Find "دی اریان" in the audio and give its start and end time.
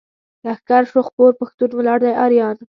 2.03-2.55